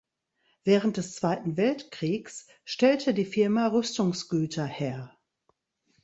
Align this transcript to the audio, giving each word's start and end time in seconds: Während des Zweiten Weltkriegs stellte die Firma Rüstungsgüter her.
Während 0.63 0.97
des 0.97 1.13
Zweiten 1.13 1.57
Weltkriegs 1.57 2.47
stellte 2.65 3.13
die 3.13 3.23
Firma 3.23 3.67
Rüstungsgüter 3.67 4.65
her. 4.65 5.15